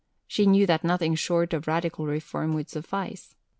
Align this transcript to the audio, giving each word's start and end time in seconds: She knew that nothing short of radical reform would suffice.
She 0.25 0.47
knew 0.47 0.65
that 0.65 0.83
nothing 0.83 1.13
short 1.13 1.53
of 1.53 1.67
radical 1.67 2.07
reform 2.07 2.53
would 2.53 2.71
suffice. 2.71 3.35